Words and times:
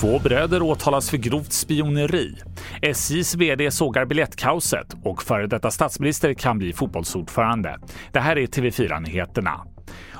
Två 0.00 0.18
bröder 0.18 0.62
åtalas 0.62 1.10
för 1.10 1.16
grovt 1.16 1.52
spioneri. 1.52 2.36
SJs 2.82 3.34
VD 3.34 3.70
sågar 3.70 4.04
biljettkaoset 4.04 4.96
och 5.02 5.22
före 5.22 5.46
detta 5.46 5.70
statsminister 5.70 6.34
kan 6.34 6.58
bli 6.58 6.72
fotbollsordförande. 6.72 7.78
Det 8.12 8.20
här 8.20 8.38
är 8.38 8.46
TV4-nyheterna. 8.46 9.60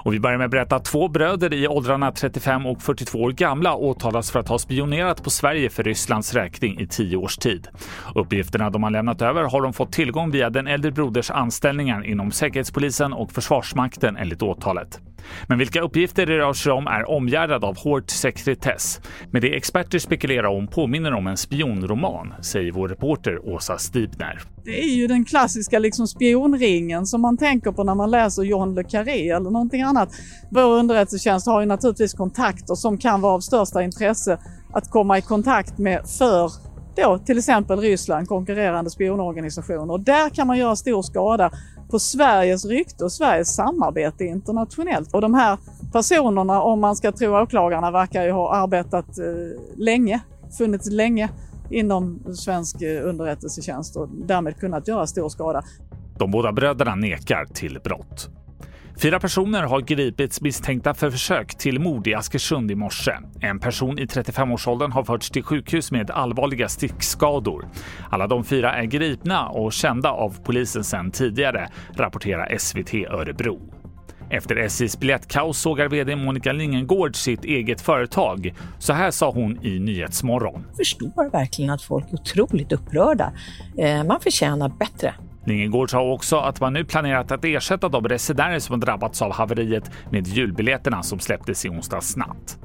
Och 0.03 0.15
vi 0.15 0.21
börjar 0.21 0.39
med 0.39 0.45
att 0.45 0.51
berätta 0.51 0.77
att 0.77 0.85
två 0.85 1.09
bröder 1.09 1.55
i 1.55 1.69
åldrarna 1.69 2.13
35 2.13 2.67
och 2.67 2.83
42 2.83 3.19
år 3.19 3.33
gamla 3.33 3.75
åtalas 3.75 4.31
för 4.31 4.41
att 4.41 4.49
ha 4.49 4.59
spionerat 4.59 5.25
på 5.25 5.31
Sverige 5.31 5.71
för 5.71 5.83
Rysslands 5.83 6.35
räkning 6.35 6.81
i 6.81 6.87
tio 6.87 7.17
års 7.17 7.37
tid. 7.37 7.69
Uppgifterna 8.15 8.71
de 8.71 8.83
har 8.83 8.91
lämnat 8.91 9.23
över 9.23 9.43
har 9.43 9.63
de 9.63 9.73
fått 9.73 9.93
tillgång 9.93 10.31
via 10.31 10.51
den 10.51 10.67
äldre 10.67 10.91
broders 10.91 11.31
anställningar 11.31 12.07
inom 12.07 12.33
Säkerhetspolisen 12.33 13.13
och 13.13 13.33
Försvarsmakten 13.33 14.17
enligt 14.17 14.43
åtalet. 14.43 15.01
Men 15.47 15.59
vilka 15.59 15.81
uppgifter 15.81 16.27
det 16.27 16.39
rör 16.39 16.53
sig 16.53 16.73
om 16.73 16.87
är 16.87 17.11
omgärdad 17.11 17.65
av 17.65 17.79
hård 17.79 18.11
sekretess. 18.11 19.01
Men 19.31 19.43
det 19.43 19.57
experter 19.57 19.99
spekulerar 19.99 20.47
om 20.47 20.67
påminner 20.67 21.13
om 21.13 21.27
en 21.27 21.37
spionroman, 21.37 22.35
säger 22.43 22.73
vår 22.73 22.89
reporter 22.89 23.49
Åsa 23.49 23.79
Stibner. 23.79 24.41
Det 24.65 24.83
är 24.83 24.95
ju 24.97 25.07
den 25.07 25.25
klassiska 25.25 25.79
liksom 25.79 26.07
spionringen 26.07 27.07
som 27.07 27.21
man 27.21 27.37
tänker 27.37 27.73
på 27.73 27.85
när 27.85 27.95
man 27.95 28.11
läser 28.11 28.43
John 28.43 28.75
le 28.75 28.85
Carré 28.85 29.31
eller 29.31 29.51
någonting 29.51 29.83
annat. 29.83 30.09
Vår 30.51 30.79
underrättelsetjänst 30.79 31.47
har 31.47 31.61
ju 31.61 31.67
naturligtvis 31.67 32.15
kontakter 32.15 32.75
som 32.75 32.99
kan 32.99 33.21
vara 33.21 33.33
av 33.33 33.41
största 33.41 33.83
intresse 33.83 34.39
att 34.73 34.91
komma 34.91 35.19
i 35.19 35.23
kontakt 35.23 35.79
med 35.79 36.01
för 36.19 36.51
då 36.97 37.19
till 37.19 37.39
exempel 37.39 37.81
Ryssland, 37.81 38.29
konkurrerande 38.29 38.91
spionorganisationer. 38.91 39.91
Och 39.91 40.01
där 40.01 40.29
kan 40.31 40.47
man 40.47 40.59
göra 40.59 40.77
stor 40.77 41.03
skada 41.03 41.51
på 41.91 41.99
Sveriges 41.99 42.65
rykte 42.65 43.05
och 43.05 43.13
Sveriges 43.13 43.55
samarbete 43.55 44.25
internationellt. 44.25 45.15
Och 45.15 45.21
de 45.21 45.35
här 45.35 45.59
personerna, 45.93 46.63
om 46.63 46.81
man 46.81 46.97
ska 46.97 47.13
tro 47.13 47.43
åklagarna, 47.43 47.91
verkar 47.91 48.25
ju 48.25 48.31
ha 48.31 48.55
arbetat 48.55 49.19
eh, 49.19 49.25
länge, 49.77 50.21
funnits 50.59 50.91
länge 50.91 51.29
inom 51.71 52.23
svensk 52.35 52.83
eh, 52.83 53.09
underrättelsetjänst 53.09 53.97
och 53.97 54.09
därmed 54.09 54.57
kunnat 54.57 54.89
göra 54.89 55.07
stor 55.07 55.29
skada. 55.29 55.63
De 56.19 56.31
båda 56.31 56.53
bröderna 56.53 56.95
nekar 56.95 57.45
till 57.45 57.81
brott. 57.85 58.31
Fyra 59.03 59.21
personer 59.21 59.63
har 59.63 59.81
gripits 59.81 60.41
misstänkta 60.41 60.95
för 60.95 61.11
försök 61.11 61.59
till 61.59 61.79
mord 61.79 62.07
i 62.07 62.15
Askersund 62.15 62.71
i 62.71 62.75
morse. 62.75 63.13
En 63.41 63.59
person 63.59 63.99
i 63.99 64.05
35-årsåldern 64.05 64.93
har 64.93 65.05
förts 65.05 65.31
till 65.31 65.43
sjukhus 65.43 65.93
med 65.93 66.11
allvarliga 66.11 66.69
stickskador. 66.69 67.69
Alla 68.11 68.27
de 68.27 68.45
fyra 68.45 68.75
är 68.75 68.85
gripna 68.85 69.49
och 69.49 69.73
kända 69.73 70.11
av 70.11 70.43
polisen 70.45 70.85
sedan 70.85 71.11
tidigare, 71.11 71.69
rapporterar 71.97 72.59
SVT 72.59 72.95
Örebro. 72.95 73.61
Efter 74.31 74.57
SJs 74.57 75.01
biljettkaos 75.01 75.59
sågar 75.59 75.89
vd 75.89 76.17
Monica 76.17 76.53
Lingengård 76.53 77.17
sitt 77.17 77.45
eget 77.45 77.81
företag. 77.81 78.55
Så 78.79 78.93
här 78.93 79.11
sa 79.11 79.31
hon 79.31 79.65
i 79.65 79.79
Nyhetsmorgon. 79.79 80.65
Jag 80.69 80.77
förstår 80.77 81.31
verkligen 81.31 81.71
att 81.71 81.83
folk 81.83 82.05
är 82.09 82.15
otroligt 82.15 82.73
upprörda. 82.73 83.33
Eh, 83.79 84.05
man 84.05 84.21
förtjänar 84.21 84.69
bättre. 84.69 85.15
Lingengård 85.51 85.91
sa 85.91 86.03
också 86.03 86.37
att 86.37 86.61
man 86.61 86.73
nu 86.73 86.85
planerat 86.85 87.33
att 87.33 87.45
ersätta 87.45 87.89
de 87.89 88.09
resenärer 88.09 88.59
som 88.59 88.81
drabbats 88.81 89.23
av 89.23 89.33
haveriet 89.33 89.91
med 90.11 90.27
julbiljetterna 90.27 91.03
som 91.03 91.19
släpptes 91.19 91.65
i 91.65 91.69
onsdags 91.69 92.17
natt. 92.17 92.59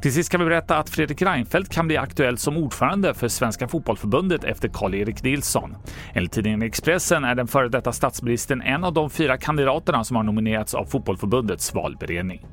Till 0.00 0.12
sist 0.12 0.30
kan 0.30 0.40
vi 0.40 0.46
berätta 0.46 0.78
att 0.78 0.90
Fredrik 0.90 1.22
Reinfeldt 1.22 1.72
kan 1.72 1.86
bli 1.86 1.96
aktuell 1.96 2.38
som 2.38 2.56
ordförande 2.56 3.14
för 3.14 3.28
Svenska 3.28 3.68
Fotbollförbundet 3.68 4.44
efter 4.44 4.68
Karl-Erik 4.68 5.22
Nilsson. 5.22 5.76
Enligt 6.14 6.32
tidningen 6.32 6.62
Expressen 6.62 7.24
är 7.24 7.34
den 7.34 7.46
före 7.46 7.68
detta 7.68 7.92
statsministern 7.92 8.62
en 8.62 8.84
av 8.84 8.92
de 8.92 9.10
fyra 9.10 9.36
kandidaterna 9.36 10.04
som 10.04 10.16
har 10.16 10.22
nominerats 10.22 10.74
av 10.74 10.84
Fotbollförbundets 10.84 11.74
valberedning. 11.74 12.46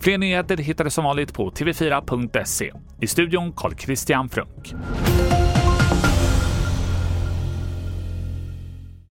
Fler 0.00 0.18
nyheter 0.18 0.56
hittar 0.56 0.84
du 0.84 0.90
som 0.90 1.04
vanligt 1.04 1.34
på 1.34 1.50
tv4.se. 1.50 2.72
I 3.00 3.06
studion 3.06 3.52
Carl 3.52 3.74
Christian 3.76 4.28
Frunk. 4.28 4.74